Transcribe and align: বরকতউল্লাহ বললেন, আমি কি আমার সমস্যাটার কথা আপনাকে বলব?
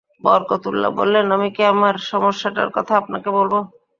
বরকতউল্লাহ 0.23 0.91
বললেন, 0.91 1.25
আমি 1.31 1.49
কি 1.55 1.61
আমার 1.73 1.95
সমস্যাটার 2.11 2.69
কথা 2.69 2.93
আপনাকে 2.97 3.29
বলব? 3.37 3.53